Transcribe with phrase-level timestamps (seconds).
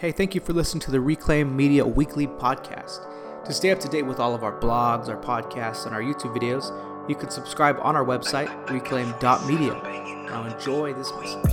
[0.00, 3.04] Hey, thank you for listening to the Reclaim Media Weekly Podcast.
[3.44, 6.34] To stay up to date with all of our blogs, our podcasts, and our YouTube
[6.34, 6.72] videos,
[7.06, 9.74] you can subscribe on our website, reclaim.media.
[10.24, 11.52] Now enjoy this message.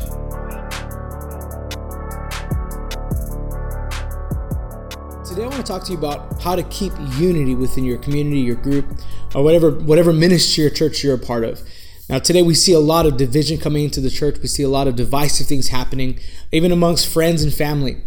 [5.27, 8.39] Today I want to talk to you about how to keep unity within your community,
[8.39, 8.85] your group,
[9.35, 11.67] or whatever whatever ministry or church you're a part of.
[12.09, 14.37] Now today we see a lot of division coming into the church.
[14.41, 16.17] We see a lot of divisive things happening,
[16.53, 17.97] even amongst friends and family.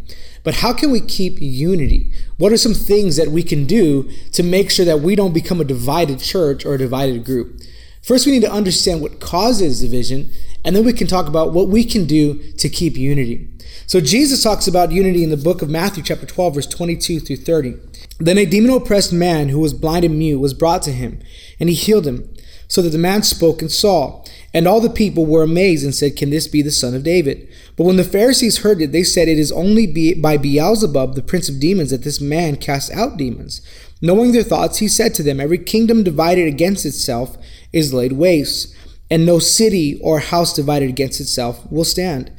[0.42, 2.12] But how can we keep unity?
[2.38, 5.60] What are some things that we can do to make sure that we don't become
[5.60, 7.60] a divided church or a divided group?
[8.02, 10.30] First, we need to understand what causes division,
[10.64, 13.48] and then we can talk about what we can do to keep unity.
[13.86, 17.36] So, Jesus talks about unity in the book of Matthew, chapter 12, verse 22 through
[17.36, 17.74] 30.
[18.18, 21.20] Then a demon oppressed man who was blind and mute was brought to him,
[21.58, 22.32] and he healed him,
[22.68, 24.24] so that the man spoke and saw.
[24.54, 27.48] And all the people were amazed and said, Can this be the son of David?
[27.80, 31.48] But when the Pharisees heard it, they said, It is only by Beelzebub, the prince
[31.48, 33.62] of demons, that this man casts out demons.
[34.02, 37.38] Knowing their thoughts, he said to them, Every kingdom divided against itself
[37.72, 38.76] is laid waste,
[39.10, 42.30] and no city or house divided against itself will stand.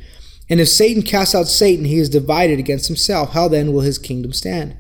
[0.48, 3.32] And if Satan casts out Satan, he is divided against himself.
[3.32, 4.78] How then will his kingdom stand?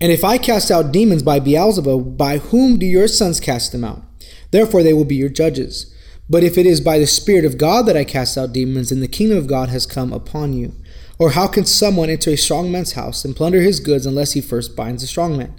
[0.00, 3.82] And if I cast out demons by Beelzebub, by whom do your sons cast them
[3.82, 4.04] out?
[4.52, 5.92] Therefore they will be your judges.
[6.28, 9.00] But if it is by the Spirit of God that I cast out demons, then
[9.00, 10.74] the kingdom of God has come upon you.
[11.18, 14.40] Or how can someone enter a strong man's house and plunder his goods unless he
[14.40, 15.54] first binds the strong man?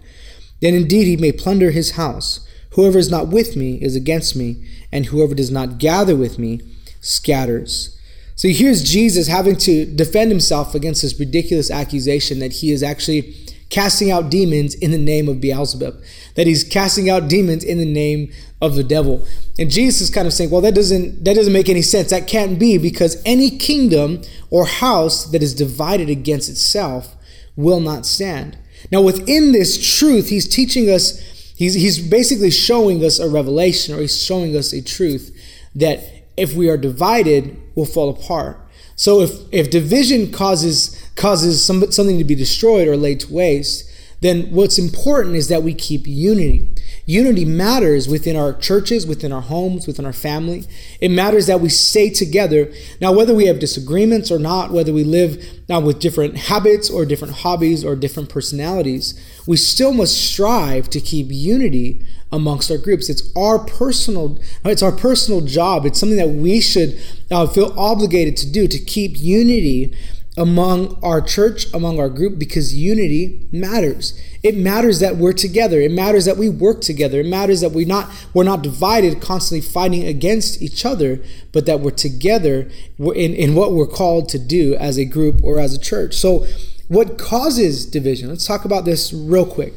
[0.61, 2.47] Then indeed he may plunder his house.
[2.71, 6.61] Whoever is not with me is against me, and whoever does not gather with me
[7.01, 7.99] scatters.
[8.35, 13.33] So here's Jesus having to defend himself against this ridiculous accusation that he is actually
[13.73, 15.99] casting out demons in the name of Beelzebub,
[16.35, 19.25] that he's casting out demons in the name of the devil.
[19.57, 22.11] And Jesus is kind of saying, well, that doesn't that doesn't make any sense.
[22.11, 24.21] That can't be because any kingdom
[24.51, 27.15] or house that is divided against itself
[27.55, 28.57] will not stand.
[28.91, 31.19] Now, within this truth, he's teaching us,
[31.55, 35.35] he's, he's basically showing us a revelation or he's showing us a truth
[35.73, 35.99] that
[36.37, 38.59] if we are divided, we'll fall apart.
[38.95, 43.89] So if, if division causes causes some, something to be destroyed or laid to waste,
[44.21, 46.69] then what's important is that we keep unity.
[47.05, 50.65] Unity matters within our churches, within our homes, within our family.
[51.01, 52.71] It matters that we stay together.
[53.01, 57.05] Now, whether we have disagreements or not, whether we live now with different habits or
[57.05, 63.09] different hobbies or different personalities, we still must strive to keep unity amongst our groups.
[63.09, 65.85] It's our personal, it's our personal job.
[65.85, 66.99] It's something that we should
[67.29, 69.93] uh, feel obligated to do to keep unity
[70.37, 74.19] among our church, among our group, because unity matters.
[74.43, 75.79] It matters that we're together.
[75.79, 77.21] It matters that we work together.
[77.21, 81.21] It matters that we're not we're not divided, constantly fighting against each other,
[81.53, 85.59] but that we're together in, in what we're called to do as a group or
[85.59, 86.15] as a church.
[86.15, 86.45] So,
[86.89, 88.27] what causes division?
[88.27, 89.73] Let's talk about this real quick.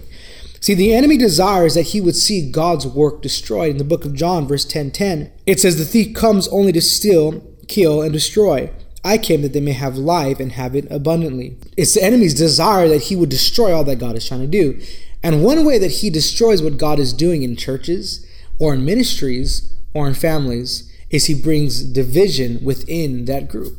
[0.60, 3.70] See, the enemy desires that he would see God's work destroyed.
[3.70, 6.80] In the book of John, verse 10 10, it says, The thief comes only to
[6.80, 8.70] steal, kill, and destroy.
[9.04, 11.56] I came that they may have life and have it abundantly.
[11.76, 14.80] It's the enemy's desire that he would destroy all that God is trying to do.
[15.22, 18.26] And one way that he destroys what God is doing in churches
[18.58, 23.78] or in ministries or in families is he brings division within that group.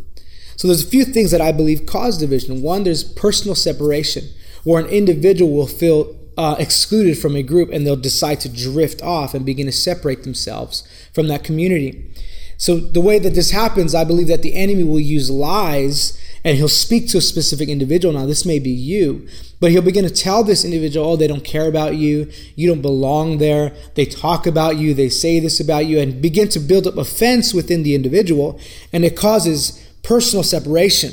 [0.56, 2.62] So there's a few things that I believe cause division.
[2.62, 4.24] One, there's personal separation,
[4.64, 9.02] where an individual will feel uh, excluded from a group and they'll decide to drift
[9.02, 12.12] off and begin to separate themselves from that community.
[12.58, 16.58] So, the way that this happens, I believe that the enemy will use lies and
[16.58, 18.14] he'll speak to a specific individual.
[18.14, 19.28] Now, this may be you,
[19.60, 22.32] but he'll begin to tell this individual, oh, they don't care about you.
[22.56, 23.76] You don't belong there.
[23.96, 24.94] They talk about you.
[24.94, 28.60] They say this about you and begin to build up offense within the individual.
[28.92, 31.12] And it causes personal separation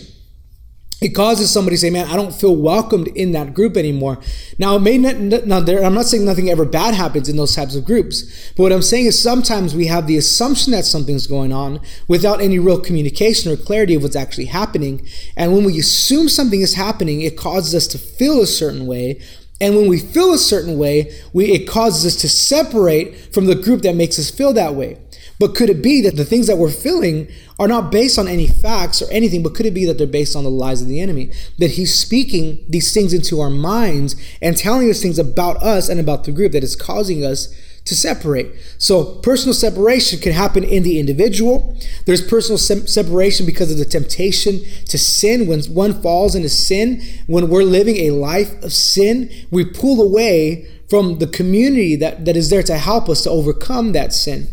[1.04, 4.18] it causes somebody to say, "Man, I don't feel welcomed in that group anymore."
[4.58, 5.46] Now, it may not.
[5.46, 8.24] Now, there, I'm not saying nothing ever bad happens in those types of groups,
[8.56, 12.40] but what I'm saying is sometimes we have the assumption that something's going on without
[12.40, 15.06] any real communication or clarity of what's actually happening.
[15.36, 19.20] And when we assume something is happening, it causes us to feel a certain way.
[19.60, 23.54] And when we feel a certain way, we, it causes us to separate from the
[23.54, 24.98] group that makes us feel that way.
[25.38, 27.28] But could it be that the things that we're feeling
[27.58, 30.36] are not based on any facts or anything, but could it be that they're based
[30.36, 31.32] on the lies of the enemy?
[31.58, 35.98] That he's speaking these things into our minds and telling us things about us and
[35.98, 37.54] about the group that is causing us
[37.84, 38.50] to separate.
[38.78, 41.76] So, personal separation can happen in the individual.
[42.06, 45.46] There's personal se- separation because of the temptation to sin.
[45.46, 50.66] When one falls into sin, when we're living a life of sin, we pull away
[50.88, 54.48] from the community that, that is there to help us to overcome that sin.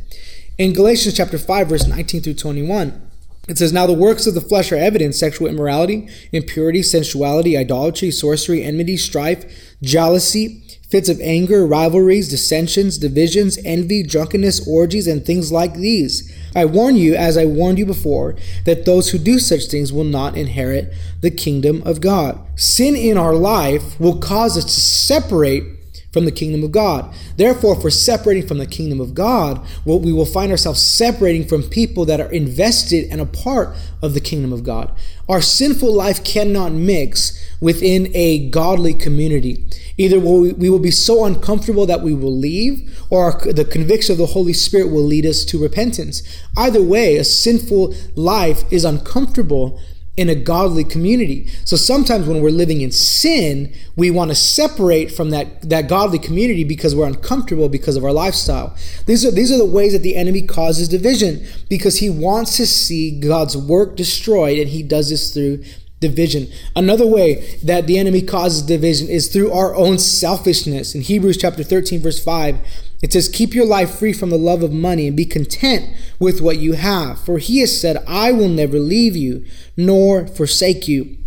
[0.61, 3.01] In Galatians chapter 5, verse 19 through 21,
[3.47, 8.11] It says, Now the works of the flesh are evident sexual immorality, impurity, sensuality, idolatry,
[8.11, 9.43] sorcery, enmity, strife,
[9.81, 16.31] jealousy, fits of anger, rivalries, dissensions, divisions, envy, drunkenness, orgies, and things like these.
[16.55, 18.35] I warn you, as I warned you before,
[18.65, 22.39] that those who do such things will not inherit the kingdom of God.
[22.55, 25.63] Sin in our life will cause us to separate
[26.11, 27.13] from the kingdom of God.
[27.37, 31.47] Therefore, if we're separating from the kingdom of God, well, we will find ourselves separating
[31.47, 34.93] from people that are invested and a part of the kingdom of God.
[35.29, 39.63] Our sinful life cannot mix within a godly community.
[39.97, 44.25] Either we will be so uncomfortable that we will leave, or the conviction of the
[44.27, 46.23] Holy Spirit will lead us to repentance.
[46.57, 49.79] Either way, a sinful life is uncomfortable
[50.17, 51.47] in a godly community.
[51.63, 56.19] So sometimes when we're living in sin, we want to separate from that, that godly
[56.19, 58.75] community because we're uncomfortable because of our lifestyle.
[59.05, 62.67] These are, these are the ways that the enemy causes division because he wants to
[62.67, 65.63] see God's work destroyed, and he does this through
[66.01, 66.47] division.
[66.75, 70.93] Another way that the enemy causes division is through our own selfishness.
[70.93, 72.57] In Hebrews chapter 13, verse 5,
[73.01, 75.89] it says, Keep your life free from the love of money and be content
[76.19, 77.19] with what you have.
[77.19, 79.45] For he has said, I will never leave you
[79.75, 81.17] nor forsake you.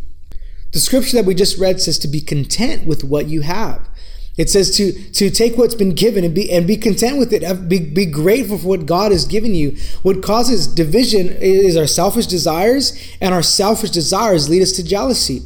[0.73, 3.88] The scripture that we just read says to be content with what you have.
[4.37, 7.69] It says to, to take what's been given and be, and be content with it.
[7.69, 9.77] Be, be grateful for what God has given you.
[10.03, 15.43] What causes division is our selfish desires, and our selfish desires lead us to jealousy.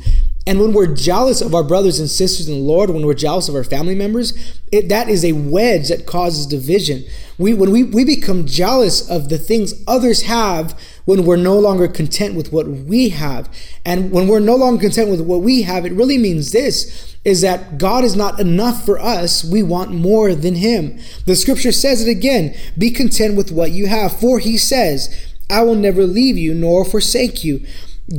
[0.48, 3.50] And when we're jealous of our brothers and sisters in the Lord, when we're jealous
[3.50, 4.32] of our family members,
[4.72, 7.04] it, that is a wedge that causes division.
[7.36, 10.72] We, when we, we become jealous of the things others have,
[11.04, 13.54] when we're no longer content with what we have.
[13.84, 17.42] And when we're no longer content with what we have, it really means this is
[17.42, 19.44] that God is not enough for us.
[19.44, 20.98] We want more than Him.
[21.26, 25.14] The scripture says it again be content with what you have, for He says,
[25.50, 27.66] I will never leave you nor forsake you.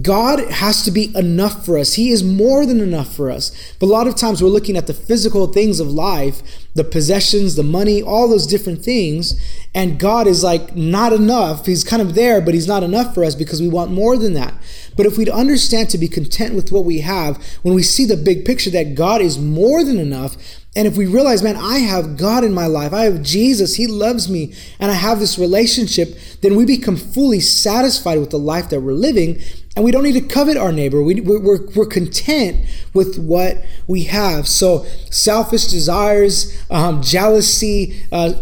[0.04, 1.94] God has to be enough for us.
[1.94, 3.74] He is more than enough for us.
[3.80, 6.44] But a lot of times we're looking at the physical things of life,
[6.76, 9.34] the possessions, the money, all those different things,
[9.74, 11.66] and God is like not enough.
[11.66, 14.34] He's kind of there, but He's not enough for us because we want more than
[14.34, 14.54] that.
[14.96, 18.18] But if we'd understand to be content with what we have, when we see the
[18.18, 20.38] big picture that God is more than enough,
[20.76, 23.88] and if we realize, man, I have God in my life, I have Jesus, He
[23.88, 28.70] loves me, and I have this relationship, then we become fully satisfied with the life
[28.70, 29.42] that we're living
[29.76, 31.02] and we don't need to covet our neighbor.
[31.02, 34.48] We, we're, we're content with what we have.
[34.48, 38.34] So, selfish desires, um, jealousy, uh,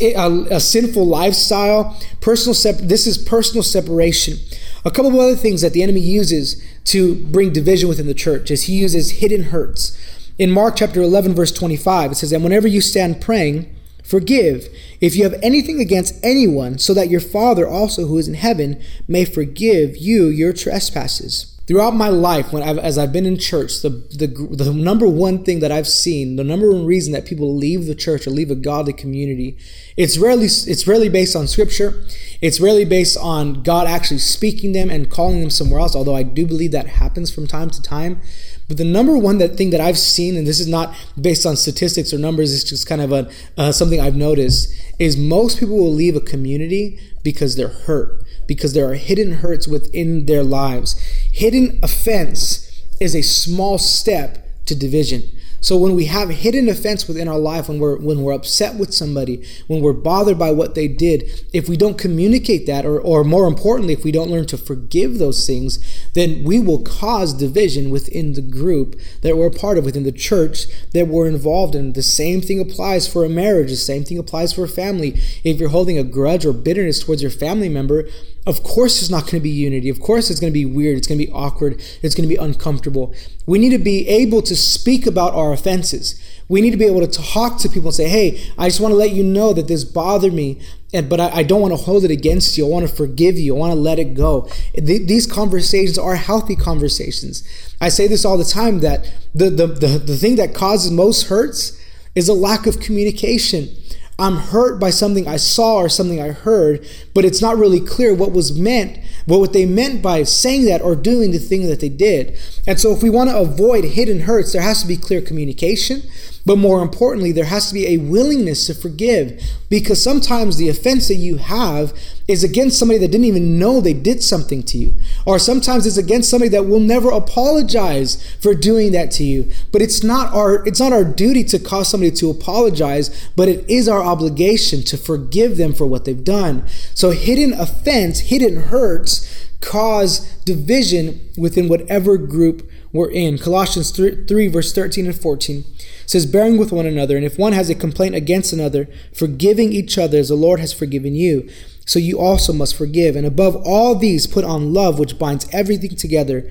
[0.00, 4.36] a, a, sinful lifestyle, personal sep- this is personal separation.
[4.84, 8.50] A couple of other things that the enemy uses to bring division within the church
[8.50, 9.98] is he uses hidden hurts.
[10.38, 13.74] In Mark chapter 11, verse 25, it says, And whenever you stand praying,
[14.04, 14.68] Forgive
[15.00, 18.80] if you have anything against anyone, so that your Father also who is in heaven
[19.08, 21.50] may forgive you your trespasses.
[21.66, 25.44] Throughout my life, when I've, as I've been in church, the, the the number one
[25.44, 28.50] thing that I've seen, the number one reason that people leave the church or leave
[28.50, 29.56] a godly community,
[29.96, 32.04] it's rarely it's rarely based on Scripture.
[32.42, 35.96] It's rarely based on God actually speaking them and calling them somewhere else.
[35.96, 38.20] Although I do believe that happens from time to time,
[38.68, 41.56] but the number one that thing that I've seen, and this is not based on
[41.56, 45.76] statistics or numbers, it's just kind of a uh, something I've noticed, is most people
[45.76, 50.98] will leave a community because they're hurt, because there are hidden hurts within their lives.
[51.32, 55.24] Hidden offense is a small step to division.
[55.64, 58.92] So when we have hidden offense within our life, when we're when we're upset with
[58.92, 63.24] somebody, when we're bothered by what they did, if we don't communicate that, or or
[63.24, 65.78] more importantly, if we don't learn to forgive those things,
[66.12, 70.66] then we will cause division within the group that we're part of, within the church
[70.92, 71.94] that we're involved in.
[71.94, 73.70] The same thing applies for a marriage.
[73.70, 75.18] The same thing applies for a family.
[75.44, 78.06] If you're holding a grudge or bitterness towards your family member,
[78.46, 79.88] of course it's not going to be unity.
[79.88, 80.98] Of course it's going to be weird.
[80.98, 81.80] It's going to be awkward.
[82.02, 83.14] It's going to be uncomfortable.
[83.46, 86.20] We need to be able to speak about our offenses.
[86.48, 88.92] We need to be able to talk to people and say, hey, I just want
[88.92, 90.60] to let you know that this bothered me,
[90.92, 92.66] but I, don't want to hold it against you.
[92.66, 93.56] I want to forgive you.
[93.56, 94.48] I want to let it go.
[94.74, 97.48] Th- these conversations are healthy conversations.
[97.80, 101.28] I say this all the time that the, the, the, the thing that causes most
[101.28, 101.80] hurts
[102.14, 103.74] is a lack of communication.
[104.18, 108.14] I'm hurt by something I saw or something I heard, but it's not really clear
[108.14, 111.80] what was meant, what what they meant by saying that or doing the thing that
[111.80, 112.38] they did.
[112.66, 116.02] And so, if we want to avoid hidden hurts, there has to be clear communication.
[116.46, 121.08] But more importantly, there has to be a willingness to forgive because sometimes the offense
[121.08, 121.98] that you have
[122.28, 124.94] is against somebody that didn't even know they did something to you.
[125.26, 129.50] Or sometimes it's against somebody that will never apologize for doing that to you.
[129.72, 133.68] But it's not our it's not our duty to cause somebody to apologize, but it
[133.68, 136.66] is our obligation to forgive them for what they've done.
[136.94, 143.36] So hidden offense, hidden hurts cause division within whatever group we're in.
[143.38, 145.64] Colossians 3, 3, verse 13 and 14
[146.06, 149.98] says, Bearing with one another, and if one has a complaint against another, forgiving each
[149.98, 151.50] other as the Lord has forgiven you.
[151.86, 153.16] So you also must forgive.
[153.16, 156.48] And above all these, put on love, which binds everything together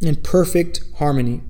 [0.00, 1.42] in perfect harmony.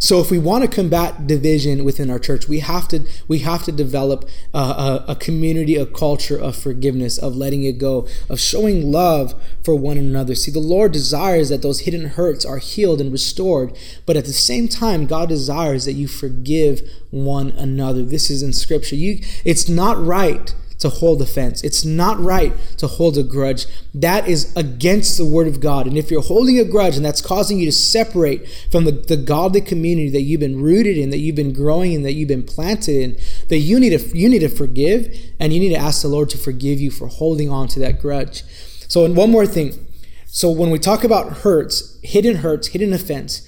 [0.00, 3.64] So if we want to combat division within our church, we have to we have
[3.64, 8.90] to develop a, a, community, a culture of forgiveness, of letting it go, of showing
[8.90, 10.34] love for one another.
[10.34, 13.76] See, the Lord desires that those hidden hurts are healed and restored,
[14.06, 16.80] but at the same time, God desires that you forgive
[17.10, 18.02] one another.
[18.02, 18.96] This is in Scripture.
[18.96, 21.62] You, it's not right to hold offense.
[21.62, 23.66] It's not right to hold a grudge.
[23.94, 25.86] That is against the word of God.
[25.86, 29.16] And if you're holding a grudge and that's causing you to separate from the, the
[29.16, 32.42] godly community that you've been rooted in, that you've been growing in, that you've been
[32.42, 33.18] planted in,
[33.48, 36.30] that you need to you need to forgive and you need to ask the Lord
[36.30, 38.42] to forgive you for holding on to that grudge.
[38.88, 39.86] So and one more thing.
[40.26, 43.46] So when we talk about hurts, hidden hurts, hidden offense,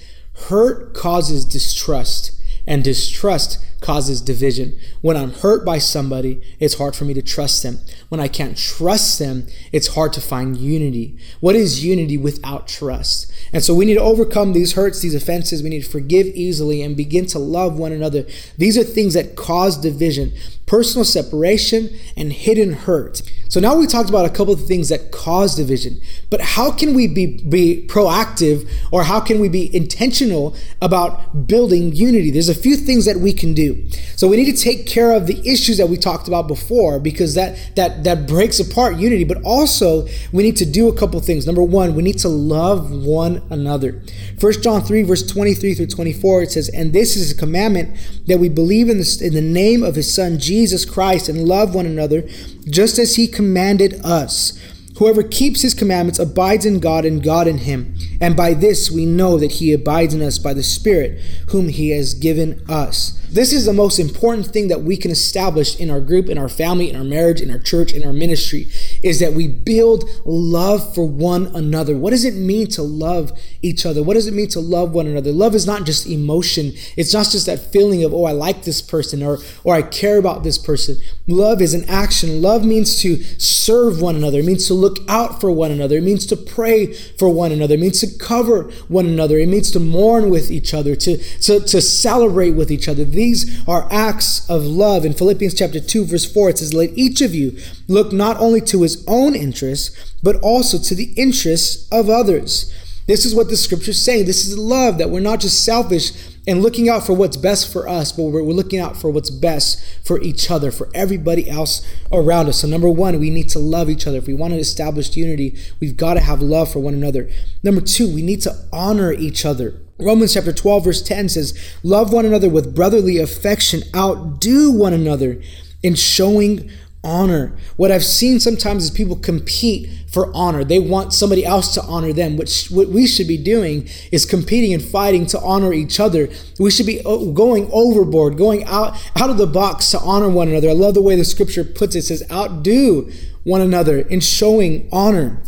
[0.49, 4.79] hurt causes distrust and distrust causes division.
[5.01, 7.81] When I'm hurt by somebody, it's hard for me to trust them.
[8.13, 11.17] When I can't trust them, it's hard to find unity.
[11.41, 13.33] What is unity without trust?
[13.55, 15.63] And so we need to overcome these hurts, these offenses.
[15.63, 18.27] We need to forgive easily and begin to love one another.
[18.59, 20.35] These are things that cause division
[20.73, 23.21] personal separation, and hidden hurt.
[23.51, 26.01] So now we talked about a couple of things that cause division,
[26.31, 31.95] but how can we be, be proactive or how can we be intentional about building
[31.95, 32.31] unity?
[32.31, 33.87] There's a few things that we can do.
[34.17, 37.35] So we need to take care of the issues that we talked about before because
[37.35, 41.47] that that that breaks apart unity, but also we need to do a couple things.
[41.47, 44.03] Number 1, we need to love one another.
[44.41, 48.39] 1 John 3 verse 23 through 24 it says, "And this is a commandment that
[48.39, 51.87] we believe in the, in the name of his son Jesus Christ and love one
[51.87, 52.25] another
[52.69, 54.59] just as he commanded us.
[55.03, 57.97] Whoever keeps his commandments abides in God and God in him.
[58.21, 61.91] And by this we know that he abides in us by the Spirit whom he
[61.91, 63.21] has given us.
[63.29, 66.49] This is the most important thing that we can establish in our group, in our
[66.49, 68.69] family, in our marriage, in our church, in our ministry
[69.03, 71.97] is that we build love for one another.
[71.97, 74.03] What does it mean to love each other?
[74.03, 75.33] What does it mean to love one another?
[75.33, 76.73] Love is not just emotion.
[76.97, 80.19] It's not just that feeling of, oh, I like this person or, or I care
[80.19, 80.97] about this person.
[81.27, 82.41] Love is an action.
[82.43, 84.39] Love means to serve one another.
[84.39, 85.97] It means to look out for one another.
[85.97, 87.75] It means to pray for one another.
[87.75, 89.39] It means to cover one another.
[89.39, 93.05] It means to mourn with each other, to, to, to celebrate with each other.
[93.05, 95.05] These are acts of love.
[95.05, 98.61] In Philippians chapter 2, verse 4, it says, Let each of you look not only
[98.63, 102.73] to his own interests, but also to the interests of others.
[103.07, 104.23] This is what the scriptures say.
[104.23, 106.13] This is love, that we're not just selfish
[106.47, 109.83] and looking out for what's best for us, but we're, looking out for what's best
[110.05, 112.61] for each other, for everybody else around us.
[112.61, 114.19] So, number one, we need to love each other.
[114.19, 117.29] If we want to establish unity, we've got to have love for one another.
[117.63, 119.81] Number two, we need to honor each other.
[119.99, 125.41] Romans chapter 12, verse 10 says, Love one another with brotherly affection, outdo one another
[125.83, 126.71] in showing
[127.05, 127.57] honor.
[127.77, 130.63] What I've seen sometimes is people compete for honor.
[130.63, 132.37] They want somebody else to honor them.
[132.37, 136.29] Which what we should be doing is competing and fighting to honor each other.
[136.61, 140.49] We should be uh, going overboard, going out out of the box to honor one
[140.49, 140.71] another.
[140.71, 142.01] I love the way the scripture puts it.
[142.01, 143.11] It says outdo
[143.45, 145.43] one another in showing honor.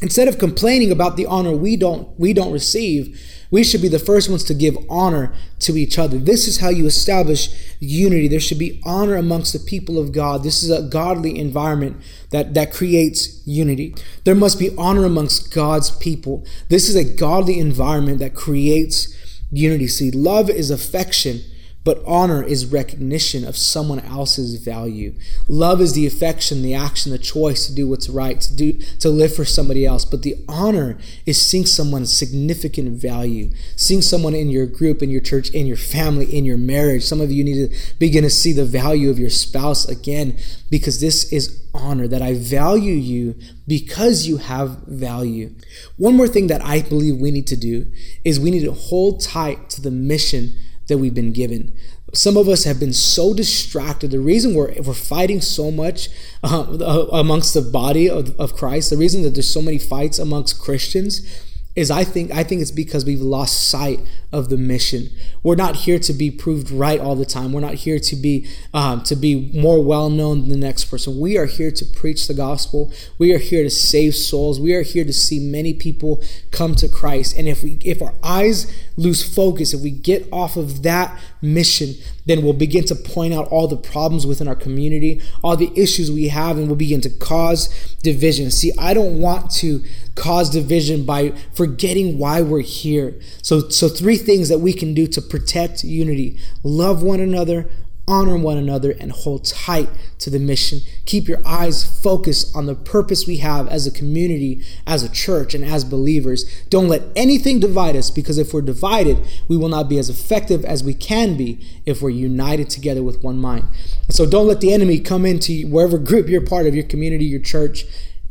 [0.00, 3.20] Instead of complaining about the honor we don't we don't receive,
[3.50, 6.18] we should be the first ones to give honor to each other.
[6.18, 7.48] This is how you establish
[7.80, 8.28] unity.
[8.28, 10.42] There should be honor amongst the people of God.
[10.42, 11.96] This is a godly environment
[12.30, 13.94] that, that creates unity.
[14.24, 16.44] There must be honor amongst God's people.
[16.68, 19.14] This is a godly environment that creates
[19.50, 19.86] unity.
[19.86, 21.40] See, love is affection
[21.88, 25.14] but honor is recognition of someone else's value.
[25.48, 29.08] Love is the affection, the action, the choice to do what's right, to do to
[29.08, 30.04] live for somebody else.
[30.04, 35.22] But the honor is seeing someone's significant value, seeing someone in your group, in your
[35.22, 37.04] church, in your family, in your marriage.
[37.04, 40.36] Some of you need to begin to see the value of your spouse again,
[40.68, 43.34] because this is honor that I value you
[43.66, 45.54] because you have value.
[45.96, 47.86] One more thing that I believe we need to do
[48.26, 50.54] is we need to hold tight to the mission
[50.88, 51.72] that we've been given.
[52.12, 54.10] Some of us have been so distracted.
[54.10, 56.08] The reason we're, we're fighting so much
[56.42, 60.58] uh, amongst the body of, of Christ, the reason that there's so many fights amongst
[60.58, 61.44] Christians
[61.78, 64.00] is I think I think it's because we've lost sight
[64.32, 65.08] of the mission.
[65.42, 67.52] We're not here to be proved right all the time.
[67.52, 71.20] We're not here to be um, to be more well known than the next person.
[71.20, 72.92] We are here to preach the gospel.
[73.16, 74.60] We are here to save souls.
[74.60, 77.38] We are here to see many people come to Christ.
[77.38, 78.66] And if we if our eyes
[78.96, 81.94] lose focus, if we get off of that mission,
[82.26, 86.10] then we'll begin to point out all the problems within our community, all the issues
[86.10, 87.68] we have, and we'll begin to cause
[88.02, 88.50] division.
[88.50, 89.84] See, I don't want to
[90.18, 93.14] cause division by forgetting why we're here.
[93.40, 97.70] So, so three things that we can do to protect unity love one another,
[98.08, 100.80] honor one another, and hold tight to the mission.
[101.04, 105.54] Keep your eyes focused on the purpose we have as a community, as a church,
[105.54, 106.44] and as believers.
[106.68, 110.64] Don't let anything divide us because if we're divided, we will not be as effective
[110.64, 113.68] as we can be if we're united together with one mind.
[114.10, 117.40] So don't let the enemy come into wherever group you're part of, your community, your
[117.40, 117.84] church,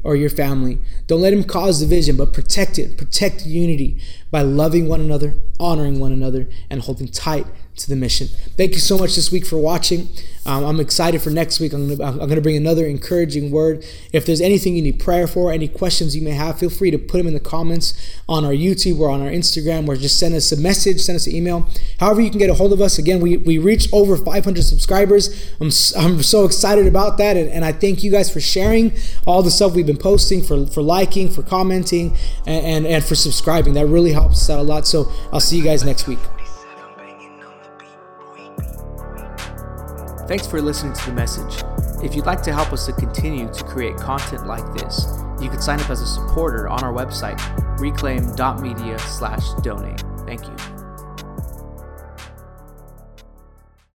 [0.08, 0.80] or your family.
[1.06, 2.98] Don't let him cause division, but protect it.
[2.98, 4.00] Protect unity
[4.32, 7.46] by loving one another, honoring one another, and holding tight
[7.78, 8.28] to the mission.
[8.58, 10.10] Thank you so much this week for watching.
[10.48, 11.74] Um, I'm excited for next week.
[11.74, 13.86] I'm to I'm gonna bring another encouraging word.
[14.14, 16.98] If there's anything you need prayer for, any questions you may have, feel free to
[16.98, 17.94] put them in the comments
[18.30, 21.28] on our YouTube or on our Instagram, or just send us a message, send us
[21.28, 21.68] an email.
[22.00, 22.98] However, you can get a hold of us.
[22.98, 25.52] Again, we, we reached over 500 subscribers.
[25.60, 27.36] I'm, I'm so excited about that.
[27.36, 28.94] And, and I thank you guys for sharing
[29.26, 32.16] all the stuff we've been posting, for, for liking, for commenting,
[32.46, 33.74] and, and, and for subscribing.
[33.74, 34.88] That really helps us out a lot.
[34.88, 36.20] So I'll see you guys next week.
[40.28, 41.64] Thanks for listening to the message.
[42.04, 45.08] If you'd like to help us to continue to create content like this,
[45.42, 47.40] you can sign up as a supporter on our website,
[47.80, 50.04] reclaim.media/donate.
[50.26, 50.77] Thank you.